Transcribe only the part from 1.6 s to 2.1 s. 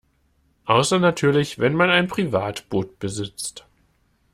man ein